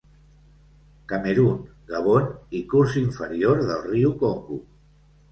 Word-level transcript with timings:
Camerun, 1.11 1.59
Gabon 1.91 2.25
i 2.59 2.61
curs 2.71 2.95
inferior 3.01 3.61
del 3.67 3.83
riu 3.91 4.15
Congo. 4.23 4.57